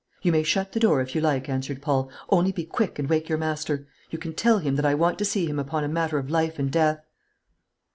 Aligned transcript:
"You 0.23 0.31
may 0.31 0.41
shut 0.41 0.71
the 0.71 0.79
door, 0.79 1.01
if 1.01 1.13
you 1.13 1.21
like," 1.21 1.47
answered 1.47 1.79
Paul; 1.79 2.09
"only 2.31 2.51
be 2.51 2.65
quick 2.65 2.97
and 2.97 3.07
wake 3.07 3.29
your 3.29 3.37
master. 3.37 3.85
You 4.09 4.17
can 4.17 4.33
tell 4.33 4.57
him 4.57 4.75
that 4.77 4.83
I 4.83 4.95
want 4.95 5.19
to 5.19 5.25
see 5.25 5.45
him 5.45 5.59
upon 5.59 5.83
a 5.83 5.87
matter 5.87 6.17
of 6.17 6.31
life 6.31 6.57
and 6.57 6.71
death." 6.71 7.05